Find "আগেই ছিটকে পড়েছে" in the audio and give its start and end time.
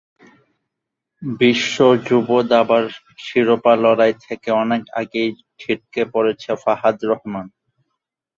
5.01-6.51